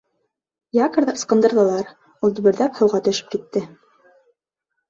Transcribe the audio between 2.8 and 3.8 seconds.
һыуға төшөп китте.